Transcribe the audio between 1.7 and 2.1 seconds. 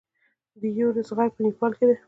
کې دی.